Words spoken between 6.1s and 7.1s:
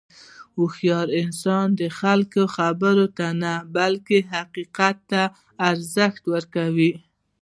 ورکوي.